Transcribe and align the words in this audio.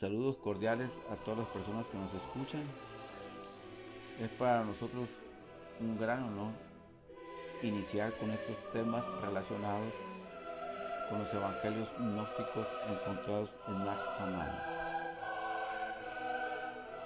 Saludos 0.00 0.38
cordiales 0.38 0.88
a 1.10 1.16
todas 1.26 1.40
las 1.40 1.48
personas 1.48 1.84
que 1.88 1.98
nos 1.98 2.14
escuchan. 2.14 2.62
Es 4.18 4.30
para 4.30 4.64
nosotros 4.64 5.10
un 5.78 5.98
gran 5.98 6.22
honor 6.22 6.52
iniciar 7.62 8.16
con 8.16 8.30
estos 8.30 8.56
temas 8.72 9.04
relacionados 9.20 9.92
con 11.10 11.18
los 11.18 11.34
evangelios 11.34 11.86
gnósticos 11.98 12.66
encontrados 12.88 13.50
en 13.68 13.84
Nag 13.84 13.98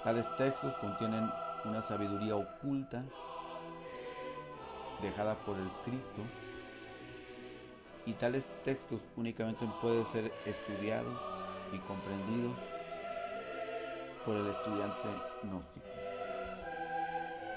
Tales 0.05 0.37
textos 0.37 0.73
contienen 0.77 1.29
una 1.65 1.85
sabiduría 1.89 2.37
oculta 2.37 3.03
dejada 5.01 5.35
por 5.45 5.57
el 5.57 5.69
Cristo 5.83 6.21
y 8.05 8.13
tales 8.13 8.45
textos 8.63 9.01
únicamente 9.17 9.67
pueden 9.81 10.05
ser 10.13 10.31
estudiados 10.45 11.19
y 11.73 11.77
comprendidos 11.79 12.55
por 14.25 14.35
el 14.35 14.47
estudiante 14.47 15.07
gnóstico. 15.43 15.85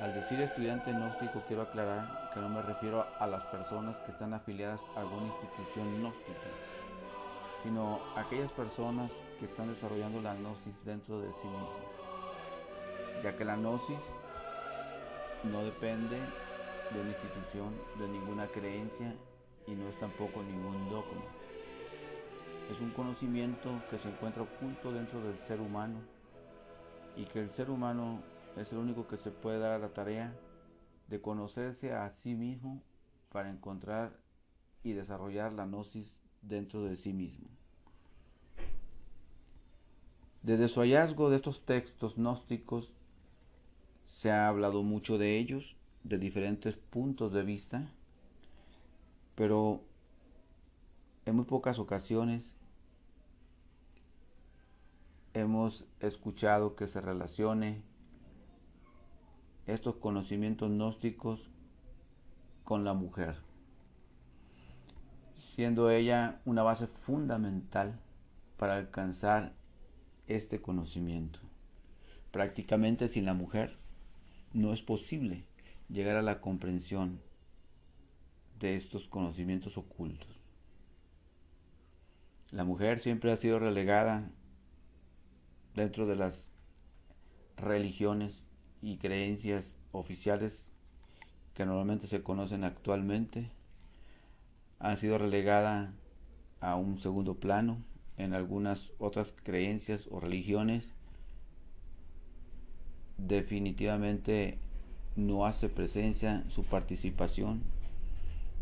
Al 0.00 0.14
decir 0.14 0.40
estudiante 0.40 0.92
gnóstico 0.92 1.42
quiero 1.48 1.62
aclarar 1.62 2.30
que 2.32 2.40
no 2.40 2.50
me 2.50 2.62
refiero 2.62 3.06
a 3.18 3.26
las 3.26 3.42
personas 3.46 3.96
que 4.04 4.12
están 4.12 4.34
afiliadas 4.34 4.80
a 4.94 5.00
alguna 5.00 5.26
institución 5.26 6.00
gnóstica, 6.00 6.48
sino 7.62 8.00
a 8.14 8.20
aquellas 8.20 8.52
personas 8.52 9.10
que 9.40 9.46
están 9.46 9.72
desarrollando 9.72 10.20
la 10.20 10.34
gnosis 10.34 10.74
dentro 10.84 11.20
de 11.20 11.28
sí 11.28 11.48
mismas, 11.48 13.22
ya 13.24 13.36
que 13.36 13.44
la 13.44 13.56
gnosis 13.56 13.98
no 15.44 15.64
depende 15.64 16.18
de 16.90 17.00
una 17.00 17.10
institución, 17.10 17.74
de 17.98 18.08
ninguna 18.08 18.46
creencia 18.46 19.14
y 19.66 19.72
no 19.72 19.88
es 19.88 19.98
tampoco 19.98 20.42
ningún 20.42 20.90
dogma. 20.90 21.22
Es 22.70 22.78
un 22.80 22.90
conocimiento 22.90 23.70
que 23.90 23.98
se 23.98 24.08
encuentra 24.08 24.42
oculto 24.42 24.92
dentro 24.92 25.20
del 25.22 25.38
ser 25.44 25.60
humano 25.60 26.17
y 27.18 27.24
que 27.24 27.40
el 27.40 27.50
ser 27.50 27.68
humano 27.68 28.20
es 28.56 28.70
el 28.72 28.78
único 28.78 29.08
que 29.08 29.16
se 29.16 29.30
puede 29.30 29.58
dar 29.58 29.72
a 29.72 29.78
la 29.78 29.88
tarea 29.88 30.32
de 31.08 31.20
conocerse 31.20 31.92
a 31.92 32.10
sí 32.22 32.34
mismo 32.34 32.80
para 33.30 33.50
encontrar 33.50 34.16
y 34.84 34.92
desarrollar 34.92 35.52
la 35.52 35.66
gnosis 35.66 36.14
dentro 36.42 36.84
de 36.84 36.96
sí 36.96 37.12
mismo. 37.12 37.48
Desde 40.42 40.68
su 40.68 40.80
hallazgo 40.80 41.28
de 41.28 41.36
estos 41.36 41.64
textos 41.66 42.16
gnósticos 42.16 42.92
se 44.06 44.30
ha 44.30 44.48
hablado 44.48 44.82
mucho 44.84 45.18
de 45.18 45.38
ellos, 45.38 45.76
de 46.04 46.18
diferentes 46.18 46.76
puntos 46.76 47.32
de 47.32 47.42
vista, 47.42 47.90
pero 49.34 49.82
en 51.26 51.34
muy 51.34 51.44
pocas 51.44 51.80
ocasiones 51.80 52.54
hemos 55.38 55.84
escuchado 56.00 56.74
que 56.74 56.88
se 56.88 57.00
relacione 57.00 57.82
estos 59.66 59.96
conocimientos 59.96 60.70
gnósticos 60.70 61.50
con 62.64 62.84
la 62.84 62.94
mujer, 62.94 63.36
siendo 65.54 65.90
ella 65.90 66.40
una 66.44 66.62
base 66.62 66.86
fundamental 66.86 67.98
para 68.56 68.76
alcanzar 68.76 69.54
este 70.26 70.60
conocimiento. 70.60 71.38
Prácticamente 72.30 73.08
sin 73.08 73.24
la 73.24 73.34
mujer 73.34 73.78
no 74.52 74.72
es 74.72 74.82
posible 74.82 75.44
llegar 75.88 76.16
a 76.16 76.22
la 76.22 76.40
comprensión 76.40 77.20
de 78.58 78.76
estos 78.76 79.06
conocimientos 79.06 79.78
ocultos. 79.78 80.28
La 82.50 82.64
mujer 82.64 83.00
siempre 83.00 83.30
ha 83.30 83.36
sido 83.36 83.58
relegada 83.58 84.30
dentro 85.78 86.06
de 86.06 86.16
las 86.16 86.48
religiones 87.56 88.42
y 88.82 88.98
creencias 88.98 89.72
oficiales 89.92 90.66
que 91.54 91.64
normalmente 91.64 92.06
se 92.06 92.22
conocen 92.22 92.64
actualmente 92.64 93.50
ha 94.80 94.96
sido 94.96 95.18
relegada 95.18 95.92
a 96.60 96.74
un 96.74 96.98
segundo 96.98 97.34
plano 97.34 97.78
en 98.16 98.34
algunas 98.34 98.90
otras 98.98 99.32
creencias 99.44 100.08
o 100.10 100.20
religiones 100.20 100.84
definitivamente 103.16 104.58
no 105.16 105.46
hace 105.46 105.68
presencia 105.68 106.44
su 106.48 106.64
participación 106.64 107.62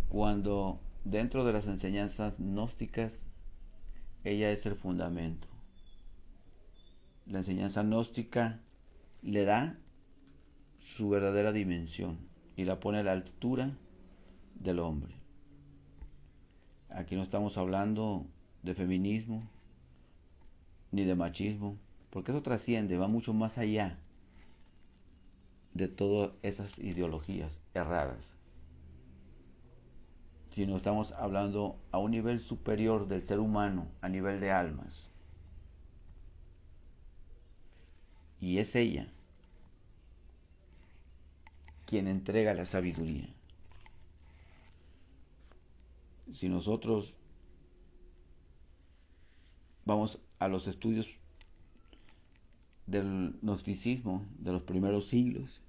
cuando 0.09 0.81
dentro 1.05 1.45
de 1.45 1.53
las 1.53 1.67
enseñanzas 1.67 2.35
gnósticas 2.39 3.19
ella 4.25 4.51
es 4.51 4.67
el 4.67 4.75
fundamento. 4.75 5.56
La 7.27 7.39
enseñanza 7.39 7.83
gnóstica 7.83 8.61
le 9.23 9.45
da 9.45 9.77
su 10.79 11.09
verdadera 11.09 11.53
dimensión 11.53 12.19
y 12.57 12.65
la 12.65 12.79
pone 12.79 12.99
a 12.99 13.03
la 13.03 13.13
altura 13.13 13.77
del 14.55 14.79
hombre. 14.79 15.15
Aquí 16.89 17.17
no 17.17 17.23
estamos 17.23 17.59
hablando 17.59 18.27
de 18.63 18.75
feminismo 18.75 19.43
ni 20.93 21.05
de 21.05 21.15
machismo, 21.15 21.77
porque 22.11 22.31
eso 22.31 22.43
trasciende, 22.43 22.97
va 22.97 23.09
mucho 23.09 23.35
más 23.35 23.59
allá 23.59 23.99
de 25.75 25.89
todas 25.89 26.31
esas 26.43 26.79
ideologías 26.79 27.59
erradas. 27.75 28.25
Sino 30.55 30.77
estamos 30.77 31.13
hablando 31.13 31.77
a 31.91 31.99
un 31.99 32.13
nivel 32.13 32.41
superior 32.41 33.09
del 33.09 33.23
ser 33.23 33.41
humano, 33.41 33.89
a 34.01 34.09
nivel 34.09 34.41
de 34.41 34.53
almas. 34.53 35.11
Y 38.41 38.59
es 38.59 38.75
ella 38.77 39.09
quien 41.87 42.09
entrega 42.09 42.53
la 42.55 42.67
sabiduría. 42.67 43.29
Si 46.35 46.49
nosotros 46.49 47.15
vamos 49.85 50.19
a 50.39 50.49
los 50.49 50.67
estudios 50.67 51.07
del 52.87 53.39
gnosticismo 53.41 54.25
de 54.39 54.53
los 54.53 54.63
primeros 54.63 55.07
siglos, 55.09 55.61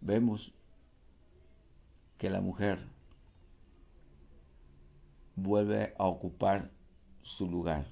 vemos 0.00 0.52
que 2.18 2.30
la 2.30 2.40
mujer 2.40 2.86
vuelve 5.36 5.94
a 5.98 6.04
ocupar 6.04 6.70
su 7.22 7.50
lugar. 7.50 7.86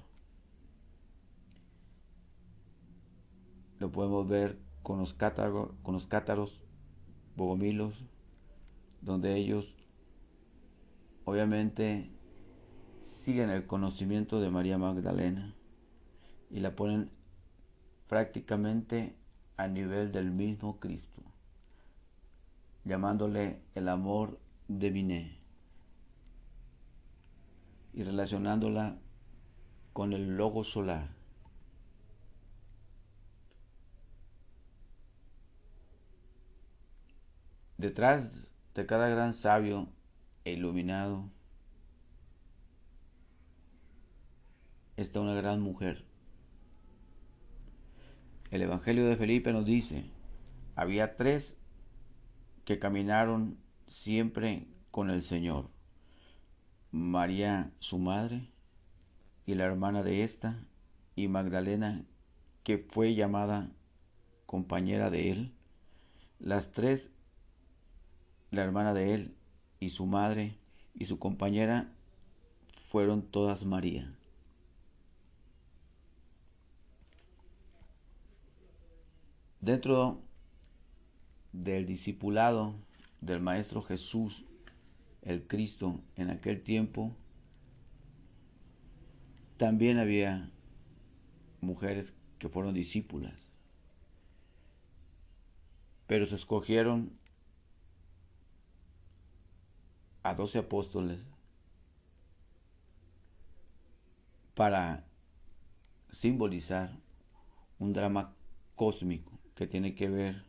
Lo 3.83 3.91
podemos 3.91 4.25
ver 4.29 4.57
con 4.81 4.99
los, 4.99 5.13
con 5.13 5.93
los 5.93 6.07
cátaros 6.07 6.61
bogomilos, 7.35 7.93
donde 9.01 9.35
ellos 9.35 9.75
obviamente 11.25 12.09
siguen 13.01 13.49
el 13.49 13.67
conocimiento 13.67 14.39
de 14.39 14.49
María 14.49 14.77
Magdalena 14.77 15.53
y 16.49 16.61
la 16.61 16.77
ponen 16.77 17.09
prácticamente 18.07 19.17
a 19.57 19.67
nivel 19.67 20.13
del 20.13 20.31
mismo 20.31 20.79
Cristo, 20.79 21.21
llamándole 22.85 23.63
el 23.75 23.89
amor 23.89 24.39
de 24.69 24.91
Biné 24.91 25.39
y 27.91 28.03
relacionándola 28.03 28.97
con 29.91 30.13
el 30.13 30.37
logo 30.37 30.63
solar 30.63 31.22
Detrás 37.83 38.31
de 38.75 38.85
cada 38.85 39.09
gran 39.09 39.33
sabio 39.33 39.89
e 40.45 40.53
iluminado 40.53 41.29
está 44.95 45.19
una 45.19 45.33
gran 45.33 45.59
mujer. 45.59 46.05
El 48.51 48.61
Evangelio 48.61 49.05
de 49.05 49.17
Felipe 49.17 49.51
nos 49.51 49.65
dice, 49.65 50.05
había 50.77 51.17
tres 51.17 51.57
que 52.63 52.79
caminaron 52.79 53.57
siempre 53.89 54.65
con 54.89 55.09
el 55.09 55.21
Señor. 55.21 55.69
María, 56.89 57.73
su 57.79 57.99
madre, 57.99 58.49
y 59.45 59.55
la 59.55 59.65
hermana 59.65 60.03
de 60.03 60.23
esta, 60.23 60.65
y 61.17 61.27
Magdalena, 61.27 62.05
que 62.63 62.77
fue 62.77 63.13
llamada 63.13 63.73
compañera 64.45 65.09
de 65.09 65.31
él. 65.31 65.53
Las 66.39 66.71
tres 66.71 67.12
la 68.53 68.63
hermana 68.63 68.93
de 68.93 69.15
él 69.15 69.35
y 69.79 69.89
su 69.89 70.05
madre 70.05 70.55
y 70.93 71.05
su 71.05 71.17
compañera 71.17 71.91
fueron 72.89 73.23
todas 73.23 73.65
María. 73.65 74.13
Dentro 79.59 80.21
del 81.51 81.87
discipulado 81.87 82.75
del 83.21 83.41
Maestro 83.41 83.81
Jesús, 83.81 84.45
el 85.23 85.47
Cristo, 85.47 85.99
en 86.15 86.29
aquel 86.29 86.61
tiempo, 86.61 87.11
también 89.57 89.97
había 89.97 90.51
mujeres 91.59 92.13
que 92.37 92.49
fueron 92.49 92.75
discípulas, 92.75 93.49
pero 96.05 96.27
se 96.27 96.35
escogieron 96.35 97.22
a 100.23 100.33
doce 100.33 100.59
apóstoles 100.59 101.19
para 104.55 105.05
simbolizar 106.11 106.97
un 107.79 107.93
drama 107.93 108.33
cósmico 108.75 109.31
que 109.55 109.67
tiene 109.67 109.95
que 109.95 110.09
ver 110.09 110.45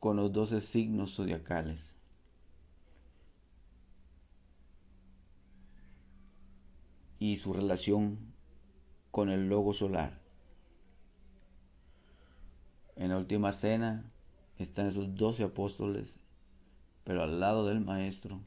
con 0.00 0.16
los 0.16 0.32
doce 0.32 0.60
signos 0.60 1.14
zodiacales. 1.14 1.90
y 7.20 7.36
su 7.36 7.52
relación 7.52 8.32
con 9.10 9.28
el 9.28 9.48
logo 9.48 9.74
solar. 9.74 10.18
En 12.96 13.10
la 13.10 13.18
última 13.18 13.52
cena 13.52 14.10
están 14.56 14.86
esos 14.86 15.14
doce 15.14 15.44
apóstoles, 15.44 16.19
pero 17.04 17.22
al 17.22 17.40
lado 17.40 17.66
del 17.66 17.80
maestro 17.80 18.40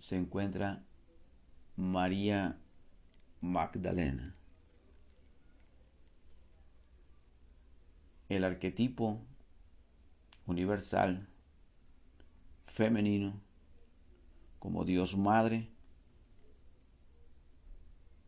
se 0.00 0.16
encuentra 0.16 0.82
María 1.76 2.58
Magdalena. 3.40 4.34
El 8.28 8.44
arquetipo 8.44 9.20
universal 10.46 11.28
femenino 12.66 13.40
como 14.58 14.84
Dios 14.84 15.16
Madre 15.16 15.68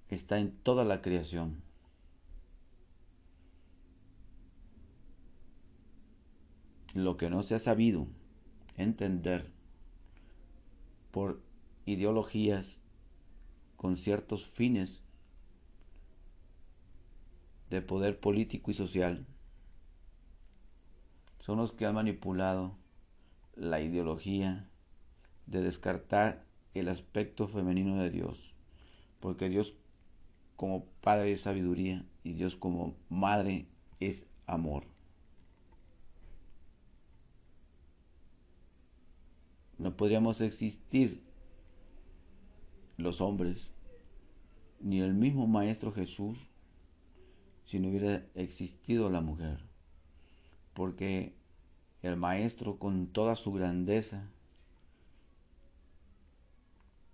está 0.08 0.38
en 0.38 0.52
toda 0.52 0.84
la 0.84 1.02
creación. 1.02 1.62
Lo 6.94 7.16
que 7.16 7.30
no 7.30 7.42
se 7.42 7.54
ha 7.54 7.58
sabido 7.58 8.08
entender 8.82 9.50
por 11.10 11.40
ideologías 11.86 12.80
con 13.76 13.96
ciertos 13.96 14.46
fines 14.46 15.02
de 17.70 17.82
poder 17.82 18.18
político 18.20 18.70
y 18.70 18.74
social 18.74 19.26
son 21.40 21.58
los 21.58 21.72
que 21.72 21.86
han 21.86 21.94
manipulado 21.94 22.76
la 23.56 23.80
ideología 23.80 24.68
de 25.46 25.62
descartar 25.62 26.44
el 26.74 26.88
aspecto 26.88 27.48
femenino 27.48 28.00
de 28.02 28.10
Dios, 28.10 28.54
porque 29.18 29.48
Dios 29.48 29.74
como 30.56 30.84
Padre 31.00 31.32
es 31.32 31.40
sabiduría 31.40 32.04
y 32.22 32.34
Dios 32.34 32.54
como 32.54 32.94
Madre 33.08 33.66
es 33.98 34.26
amor. 34.46 34.84
No 39.90 39.96
podríamos 39.96 40.40
existir 40.40 41.20
los 42.96 43.20
hombres, 43.20 43.72
ni 44.78 45.00
el 45.00 45.14
mismo 45.14 45.48
Maestro 45.48 45.90
Jesús, 45.90 46.38
si 47.64 47.80
no 47.80 47.88
hubiera 47.88 48.24
existido 48.36 49.10
la 49.10 49.20
mujer. 49.20 49.58
Porque 50.74 51.34
el 52.02 52.14
Maestro 52.16 52.78
con 52.78 53.08
toda 53.08 53.34
su 53.34 53.52
grandeza 53.52 54.30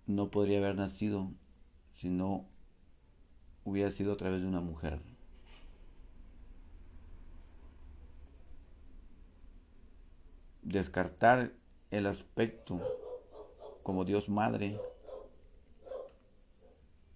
no 0.05 0.29
podría 0.29 0.59
haber 0.59 0.75
nacido 0.75 1.31
si 1.95 2.09
no 2.09 2.45
hubiera 3.63 3.89
sido 3.91 4.13
a 4.13 4.17
través 4.17 4.43
de 4.43 4.47
una 4.47 4.61
mujer. 4.61 4.99
Descartar 10.61 11.56
el 11.91 12.05
aspecto 12.05 12.79
como 13.83 14.03
Dios 14.03 14.29
Madre 14.29 14.79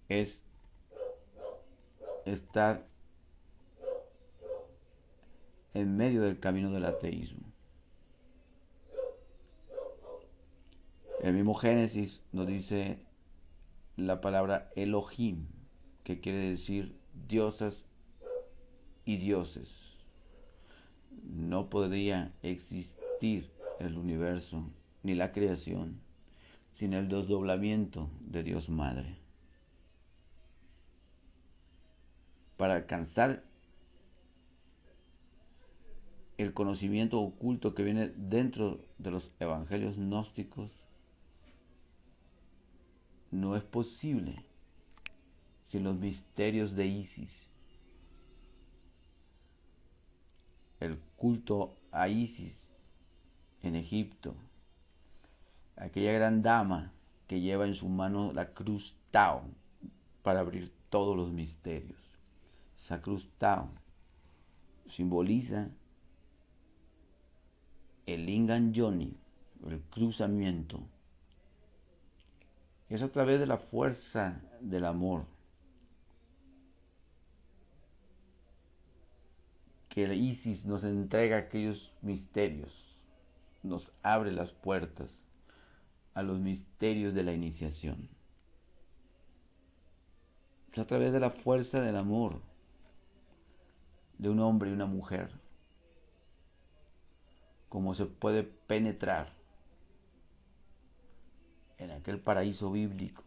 es 0.08 0.42
estar 2.24 2.86
en 5.74 5.96
medio 5.96 6.22
del 6.22 6.38
camino 6.38 6.70
del 6.70 6.84
ateísmo. 6.84 7.42
El 11.22 11.34
mismo 11.34 11.54
Génesis 11.54 12.20
nos 12.32 12.46
dice 12.46 12.98
la 13.96 14.20
palabra 14.20 14.70
Elohim, 14.74 15.46
que 16.04 16.20
quiere 16.20 16.50
decir 16.50 16.96
diosas 17.28 17.84
y 19.04 19.18
dioses. 19.18 19.68
No 21.22 21.70
podría 21.70 22.32
existir 22.42 23.50
el 23.86 23.98
universo 23.98 24.64
ni 25.02 25.14
la 25.14 25.32
creación 25.32 26.00
sin 26.74 26.94
el 26.94 27.08
desdoblamiento 27.08 28.10
de 28.20 28.42
Dios 28.42 28.68
Madre. 28.68 29.16
Para 32.56 32.74
alcanzar 32.74 33.44
el 36.38 36.54
conocimiento 36.54 37.20
oculto 37.20 37.74
que 37.74 37.82
viene 37.82 38.08
dentro 38.16 38.80
de 38.98 39.10
los 39.10 39.30
evangelios 39.38 39.96
gnósticos, 39.96 40.70
no 43.30 43.56
es 43.56 43.62
posible 43.62 44.36
sin 45.68 45.84
los 45.84 45.96
misterios 45.96 46.76
de 46.76 46.86
Isis. 46.86 47.32
El 50.80 50.98
culto 51.16 51.76
a 51.92 52.08
Isis 52.08 52.61
en 53.62 53.76
Egipto, 53.76 54.34
aquella 55.76 56.12
gran 56.12 56.42
dama 56.42 56.92
que 57.26 57.40
lleva 57.40 57.66
en 57.66 57.74
su 57.74 57.88
mano 57.88 58.32
la 58.32 58.52
cruz 58.52 58.94
Tao 59.10 59.42
para 60.22 60.40
abrir 60.40 60.72
todos 60.90 61.16
los 61.16 61.30
misterios. 61.32 61.98
Esa 62.82 63.00
cruz 63.00 63.28
Tao 63.38 63.68
simboliza 64.88 65.68
el 68.06 68.26
Lingan 68.26 68.72
Yoni, 68.72 69.16
el 69.66 69.80
cruzamiento. 69.82 70.80
Es 72.88 73.02
a 73.02 73.08
través 73.08 73.40
de 73.40 73.46
la 73.46 73.58
fuerza 73.58 74.40
del 74.60 74.84
amor 74.84 75.24
que 79.88 80.14
Isis 80.14 80.64
nos 80.64 80.84
entrega 80.84 81.36
aquellos 81.36 81.92
misterios, 82.00 82.91
nos 83.62 83.92
abre 84.02 84.32
las 84.32 84.52
puertas 84.52 85.22
a 86.14 86.22
los 86.22 86.38
misterios 86.38 87.14
de 87.14 87.22
la 87.22 87.32
iniciación. 87.32 88.08
Es 90.72 90.78
a 90.78 90.86
través 90.86 91.12
de 91.12 91.20
la 91.20 91.30
fuerza 91.30 91.80
del 91.80 91.96
amor 91.96 92.40
de 94.18 94.28
un 94.28 94.40
hombre 94.40 94.70
y 94.70 94.72
una 94.72 94.86
mujer 94.86 95.30
como 97.68 97.94
se 97.94 98.04
puede 98.04 98.42
penetrar 98.42 99.32
en 101.78 101.90
aquel 101.90 102.20
paraíso 102.20 102.70
bíblico. 102.70 103.22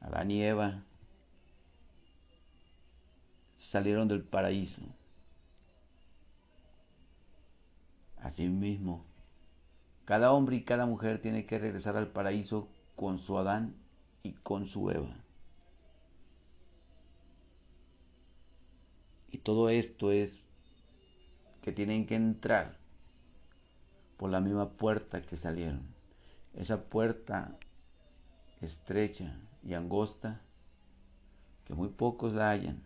Adán 0.00 0.30
y 0.30 0.44
Eva 0.44 0.84
salieron 3.58 4.06
del 4.06 4.22
paraíso. 4.22 4.80
Asimismo, 8.26 9.04
cada 10.04 10.32
hombre 10.32 10.56
y 10.56 10.64
cada 10.64 10.84
mujer 10.84 11.22
tiene 11.22 11.46
que 11.46 11.60
regresar 11.60 11.96
al 11.96 12.08
paraíso 12.08 12.68
con 12.96 13.20
su 13.20 13.38
Adán 13.38 13.76
y 14.24 14.32
con 14.32 14.66
su 14.66 14.90
Eva. 14.90 15.14
Y 19.30 19.38
todo 19.38 19.68
esto 19.68 20.10
es 20.10 20.40
que 21.62 21.70
tienen 21.70 22.04
que 22.04 22.16
entrar 22.16 22.76
por 24.16 24.30
la 24.30 24.40
misma 24.40 24.70
puerta 24.70 25.22
que 25.22 25.36
salieron. 25.36 25.86
Esa 26.52 26.82
puerta 26.82 27.56
estrecha 28.60 29.38
y 29.62 29.74
angosta 29.74 30.40
que 31.64 31.74
muy 31.74 31.90
pocos 31.90 32.32
la 32.32 32.50
hallan. 32.50 32.82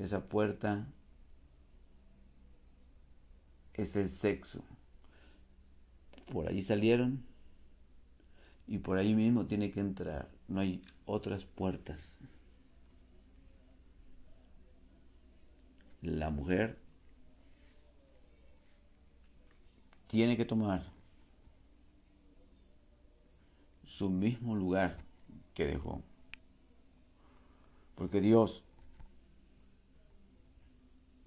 Esa 0.00 0.24
puerta 0.24 0.88
es 3.74 3.96
el 3.96 4.10
sexo. 4.10 4.62
Por 6.30 6.48
ahí 6.48 6.62
salieron 6.62 7.24
y 8.66 8.78
por 8.78 8.98
ahí 8.98 9.14
mismo 9.14 9.46
tiene 9.46 9.70
que 9.70 9.80
entrar. 9.80 10.28
No 10.48 10.60
hay 10.60 10.82
otras 11.06 11.44
puertas. 11.44 11.98
La 16.00 16.30
mujer 16.30 16.78
tiene 20.08 20.36
que 20.36 20.44
tomar 20.44 20.90
su 23.84 24.10
mismo 24.10 24.54
lugar 24.56 24.98
que 25.54 25.66
dejó. 25.66 26.02
Porque 27.94 28.20
Dios 28.20 28.64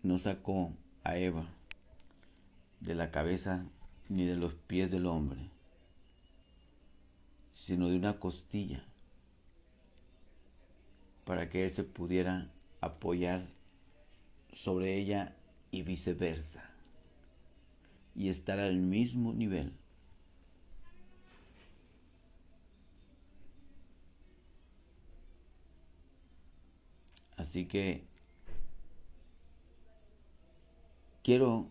no 0.03 0.19
sacó 0.19 0.73
a 1.03 1.17
Eva 1.17 1.54
de 2.79 2.95
la 2.95 3.11
cabeza 3.11 3.65
ni 4.09 4.25
de 4.25 4.35
los 4.35 4.53
pies 4.53 4.91
del 4.91 5.05
hombre, 5.05 5.49
sino 7.53 7.89
de 7.89 7.95
una 7.95 8.19
costilla, 8.19 8.83
para 11.23 11.49
que 11.49 11.65
él 11.65 11.71
se 11.71 11.83
pudiera 11.83 12.51
apoyar 12.81 13.47
sobre 14.53 14.97
ella 14.97 15.35
y 15.71 15.81
viceversa, 15.81 16.69
y 18.15 18.29
estar 18.29 18.59
al 18.59 18.77
mismo 18.77 19.33
nivel. 19.33 19.73
Así 27.37 27.65
que 27.65 28.05
quiero 31.23 31.69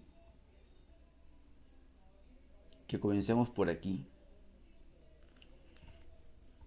que 2.94 3.00
comencemos 3.00 3.48
por 3.50 3.70
aquí, 3.70 4.06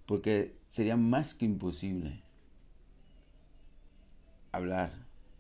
porque 0.06 0.58
sería 0.74 0.98
más 0.98 1.34
que 1.34 1.46
imposible 1.46 2.22
hablar 4.52 4.92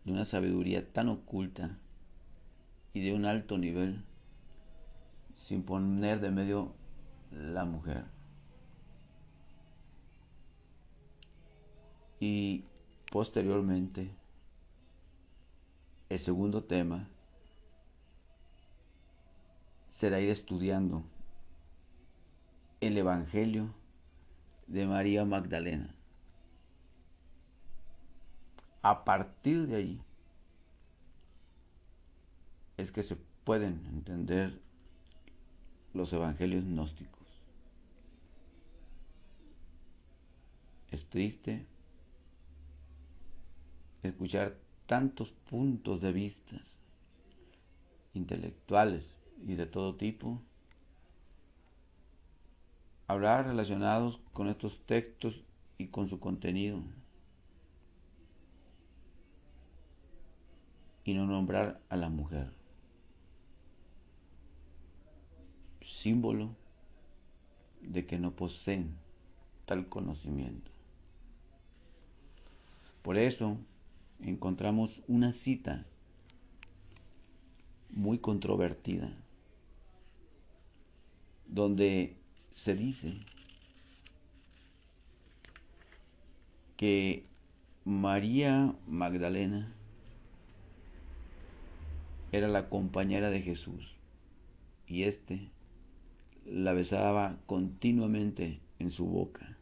de 0.05 0.13
una 0.13 0.23
sabiduría 0.23 0.89
tan 0.93 1.09
oculta 1.09 1.77
y 2.93 3.01
de 3.01 3.13
un 3.13 3.25
alto 3.25 3.57
nivel 3.57 4.05
sin 5.35 5.63
poner 5.63 6.21
de 6.21 6.31
medio 6.31 6.73
la 7.31 7.65
mujer. 7.65 8.05
Y 12.21 12.63
posteriormente, 13.11 14.09
el 16.07 16.19
segundo 16.19 16.63
tema 16.63 17.09
será 19.97 20.19
ir 20.19 20.29
estudiando 20.29 21.03
el 22.81 22.99
Evangelio 22.99 23.73
de 24.67 24.85
María 24.85 25.25
Magdalena. 25.25 25.89
A 28.83 29.03
partir 29.03 29.65
de 29.65 29.75
ahí 29.75 30.01
es 32.77 32.91
que 32.91 33.01
se 33.01 33.15
pueden 33.43 33.87
entender 33.87 34.61
los 35.95 36.13
evangelios 36.13 36.63
gnósticos. 36.63 37.27
Es 40.91 41.09
triste 41.09 41.65
escuchar 44.03 44.59
tantos 44.85 45.31
puntos 45.49 46.01
de 46.01 46.11
vista 46.11 46.61
intelectuales 48.13 49.16
y 49.45 49.55
de 49.55 49.65
todo 49.65 49.95
tipo, 49.95 50.41
hablar 53.07 53.45
relacionados 53.45 54.19
con 54.33 54.47
estos 54.47 54.79
textos 54.85 55.41
y 55.77 55.87
con 55.87 56.09
su 56.09 56.19
contenido, 56.19 56.81
y 61.03 61.13
no 61.13 61.25
nombrar 61.25 61.79
a 61.89 61.95
la 61.95 62.09
mujer, 62.09 62.51
símbolo 65.81 66.49
de 67.81 68.05
que 68.05 68.19
no 68.19 68.31
poseen 68.31 68.97
tal 69.65 69.87
conocimiento. 69.87 70.71
Por 73.01 73.17
eso 73.17 73.57
encontramos 74.19 75.01
una 75.07 75.31
cita 75.31 75.85
muy 77.89 78.19
controvertida 78.19 79.13
donde 81.47 82.15
se 82.53 82.75
dice 82.75 83.19
que 86.75 87.25
María 87.85 88.75
Magdalena 88.87 89.73
era 92.31 92.47
la 92.47 92.69
compañera 92.69 93.29
de 93.29 93.41
Jesús 93.41 93.95
y 94.85 95.03
éste 95.03 95.49
la 96.45 96.73
besaba 96.73 97.37
continuamente 97.45 98.59
en 98.79 98.91
su 98.91 99.05
boca 99.05 99.57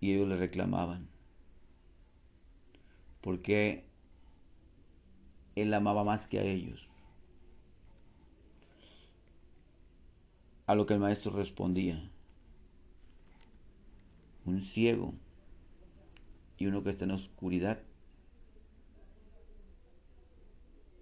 y 0.00 0.12
ellos 0.12 0.28
le 0.28 0.36
reclamaban 0.36 1.08
porque 3.20 3.84
él 5.54 5.74
amaba 5.74 6.04
más 6.04 6.26
que 6.26 6.38
a 6.38 6.42
ellos. 6.42 6.87
A 10.68 10.74
lo 10.74 10.84
que 10.84 10.92
el 10.92 11.00
maestro 11.00 11.32
respondía, 11.32 11.98
un 14.44 14.60
ciego 14.60 15.14
y 16.58 16.66
uno 16.66 16.82
que 16.82 16.90
está 16.90 17.06
en 17.06 17.12
oscuridad, 17.12 17.80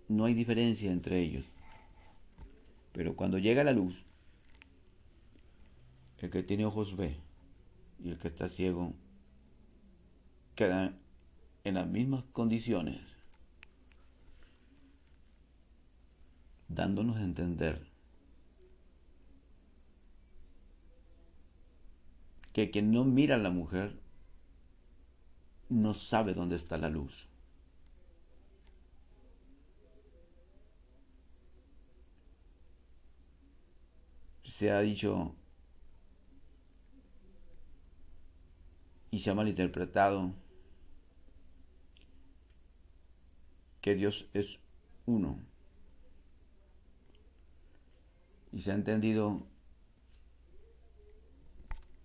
no 0.07 0.25
hay 0.25 0.35
diferencia 0.35 0.93
entre 0.93 1.21
ellos. 1.21 1.47
Pero 2.93 3.17
cuando 3.17 3.39
llega 3.39 3.65
la 3.65 3.73
luz, 3.73 4.05
el 6.19 6.31
que 6.31 6.45
tiene 6.45 6.65
ojos 6.65 6.97
ve 6.97 7.17
y 7.99 8.11
el 8.11 8.21
que 8.21 8.29
está 8.29 8.49
ciego 8.49 8.95
queda 10.55 10.97
en 11.65 11.75
las 11.75 11.89
mismas 11.89 12.23
condiciones, 12.31 13.01
dándonos 16.69 17.17
a 17.17 17.25
entender 17.25 17.96
que 22.57 22.71
quien 22.71 22.91
no 22.91 23.05
mira 23.05 23.35
a 23.35 23.39
la 23.39 23.51
mujer 23.51 24.01
no 25.69 25.93
sabe 25.93 26.33
dónde 26.33 26.57
está 26.57 26.79
la 26.79 26.89
luz. 26.89 27.29
Se 34.59 34.71
ha 34.71 34.81
dicho 34.81 35.35
y 39.11 39.21
se 39.21 39.29
ha 39.29 39.35
malinterpretado 39.35 40.33
que 43.83 43.95
Dios 43.95 44.31
es 44.33 44.59
uno. 45.05 45.39
Y 48.51 48.63
se 48.63 48.71
ha 48.71 48.75
entendido 48.75 49.47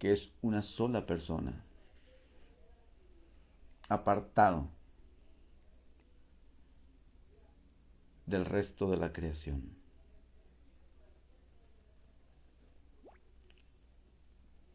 que 0.02 0.12
es 0.12 0.34
una 0.42 0.64
sola 0.64 1.06
persona, 1.06 1.64
apartado 3.88 4.68
del 8.26 8.46
resto 8.46 8.90
de 8.90 8.98
la 8.98 9.14
creación. 9.14 9.78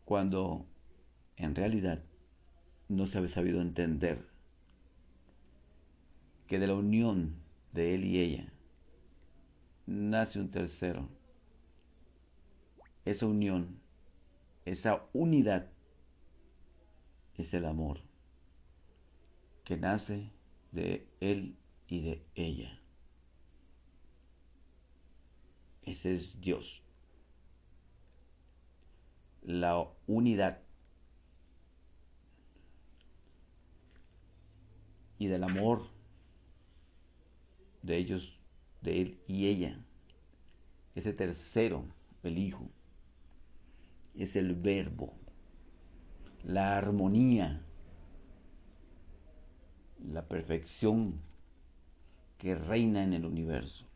Cuando 0.05 0.65
en 1.35 1.57
realidad 1.57 2.05
no 2.89 3.09
se 3.09 3.19
ha 3.19 3.27
sabido 3.27 3.61
entender 3.61 4.29
que 6.47 6.61
de 6.61 6.69
la 6.69 6.75
unión 6.75 7.35
de 7.73 7.97
él 7.97 8.05
y 8.05 8.21
ella 8.21 8.53
nace 9.87 10.39
un 10.39 10.53
tercero. 10.53 11.09
Esa 13.05 13.27
unión 13.27 13.86
esa 14.67 15.07
unidad 15.13 15.71
es 17.39 17.55
el 17.55 17.65
amor 17.65 18.01
que 19.65 19.77
nace 19.77 20.33
de 20.73 21.09
él 21.21 21.57
y 21.87 22.01
de 22.03 22.27
ella. 22.35 22.81
Ese 25.83 26.17
es 26.17 26.41
Dios. 26.41 26.83
La 29.43 29.89
unidad 30.09 30.61
y 35.19 35.29
del 35.29 35.45
amor 35.45 35.87
de 37.83 37.99
ellos, 37.99 38.37
de 38.83 39.01
él 39.01 39.21
y 39.29 39.47
ella. 39.47 39.79
Ese 40.97 41.13
tercero, 41.13 41.85
el 42.25 42.39
Hijo 42.39 42.69
es 44.19 44.37
el 44.37 44.55
verbo, 44.55 45.13
la 46.45 46.77
armonía, 46.77 47.63
la 50.05 50.27
perfección 50.27 51.21
que 52.39 52.55
reina 52.55 53.03
en 53.03 53.13
el 53.13 53.25
universo. 53.25 53.87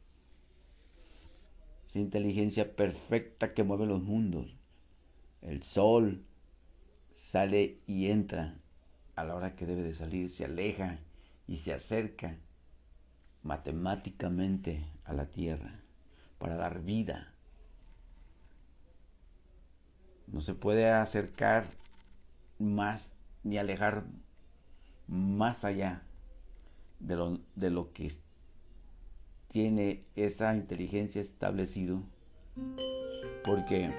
Esa 1.89 1.99
inteligencia 1.99 2.77
perfecta 2.77 3.53
que 3.53 3.65
mueve 3.65 3.85
los 3.85 4.01
mundos 4.01 4.55
El 5.43 5.65
sol 5.65 6.23
sale 7.15 7.81
y 7.87 8.07
entra 8.11 8.61
a 9.17 9.25
la 9.25 9.35
hora 9.35 9.57
que 9.57 9.67
debe 9.67 9.83
de 9.83 9.95
salir, 9.95 10.31
se 10.31 10.45
aleja 10.45 11.01
y 11.47 11.59
se 11.59 11.73
acerca 11.73 12.37
matemáticamente 13.43 14.85
a 15.05 15.13
la 15.13 15.27
tierra 15.31 15.81
para 16.39 16.57
dar 16.57 16.83
vida. 16.83 17.35
No 20.33 20.41
se 20.41 20.55
puede 20.55 20.89
acercar 20.91 21.67
más 22.59 23.11
ni 23.43 23.59
alejar 23.59 24.05
más 25.09 25.65
allá 25.65 26.03
de 27.01 27.17
lo, 27.17 27.41
de 27.57 27.71
lo 27.71 27.93
que 27.93 28.13
tiene 29.49 30.05
esa 30.15 30.55
inteligencia 30.55 31.21
establecido. 31.21 32.03
Porque 33.45 33.91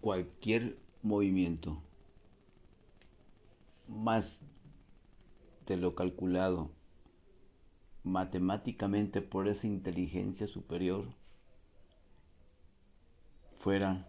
cualquier 0.00 0.78
movimiento 1.02 1.82
más 3.86 4.40
de 5.66 5.76
lo 5.76 5.94
calculado 5.94 6.70
matemáticamente 8.02 9.20
por 9.20 9.48
esa 9.48 9.66
inteligencia 9.66 10.46
superior 10.46 11.04
fuera 13.60 14.06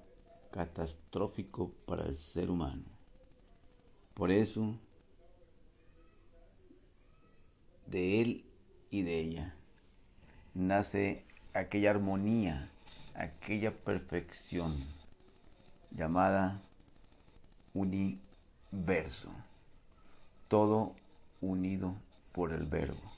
catastrófico 0.52 1.72
para 1.86 2.06
el 2.06 2.16
ser 2.16 2.50
humano. 2.50 2.84
Por 4.14 4.32
eso, 4.32 4.76
de 7.88 8.22
él 8.22 8.46
y 8.90 9.02
de 9.04 9.20
ella 9.20 9.56
nace 10.54 11.26
aquella 11.54 11.92
armonía, 11.92 12.70
aquella 13.14 13.72
perfección 13.72 14.86
llamada 15.92 16.62
universo, 17.74 19.30
todo 20.48 20.96
unido 21.42 21.96
por 22.32 22.54
el 22.54 22.66
verbo. 22.66 23.12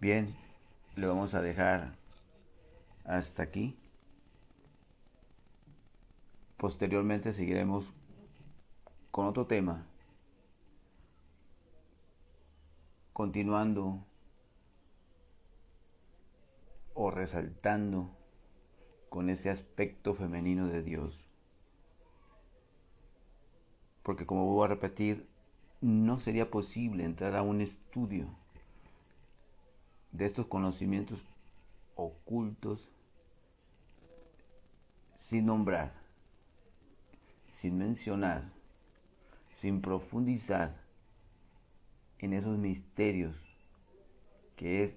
Bien, 0.00 0.36
le 0.94 1.06
vamos 1.06 1.34
a 1.34 1.40
dejar 1.40 1.96
hasta 3.08 3.42
aquí. 3.42 3.74
Posteriormente 6.58 7.32
seguiremos 7.32 7.92
con 9.10 9.26
otro 9.26 9.46
tema, 9.46 9.86
continuando 13.12 14.04
o 16.94 17.10
resaltando 17.10 18.10
con 19.08 19.30
ese 19.30 19.50
aspecto 19.50 20.14
femenino 20.14 20.66
de 20.66 20.82
Dios. 20.82 21.18
Porque 24.02 24.26
como 24.26 24.46
voy 24.46 24.66
a 24.66 24.68
repetir, 24.68 25.28
no 25.80 26.18
sería 26.20 26.50
posible 26.50 27.04
entrar 27.04 27.36
a 27.36 27.42
un 27.42 27.60
estudio 27.60 28.26
de 30.12 30.26
estos 30.26 30.46
conocimientos 30.46 31.20
ocultos 31.94 32.88
sin 35.28 35.44
nombrar, 35.44 35.92
sin 37.52 37.76
mencionar, 37.76 38.50
sin 39.60 39.82
profundizar 39.82 40.74
en 42.18 42.32
esos 42.32 42.56
misterios 42.56 43.36
que 44.56 44.84
es 44.84 44.94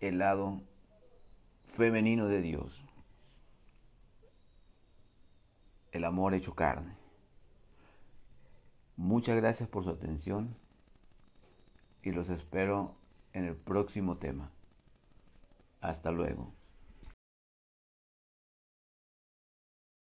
el 0.00 0.20
lado 0.20 0.62
femenino 1.76 2.28
de 2.28 2.40
Dios, 2.40 2.82
el 5.92 6.04
amor 6.04 6.32
hecho 6.32 6.54
carne. 6.54 6.94
Muchas 8.96 9.36
gracias 9.36 9.68
por 9.68 9.84
su 9.84 9.90
atención 9.90 10.56
y 12.02 12.10
los 12.12 12.30
espero 12.30 12.94
en 13.34 13.44
el 13.44 13.54
próximo 13.54 14.16
tema. 14.16 14.50
Hasta 15.82 16.10
luego. 16.10 16.63